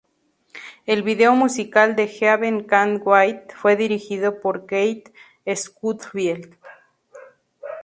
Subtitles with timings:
[0.87, 5.09] El video musical de "Heaven Can Wait" fue dirigido por Keith
[5.45, 6.57] Schofield.